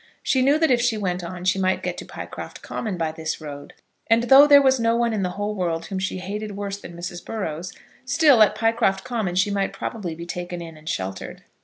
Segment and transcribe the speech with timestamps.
[0.23, 3.39] She knew that if she went on she might get to Pycroft Common by this
[3.39, 3.73] road;
[4.07, 6.95] and though there was no one in the whole world whom she hated worse than
[6.97, 7.23] Mrs.
[7.23, 7.71] Burrows,
[8.03, 11.43] still at Pycroft Common she might probably be taken in and sheltered.